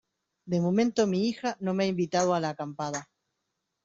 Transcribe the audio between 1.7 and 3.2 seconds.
me ha invitado a la acampada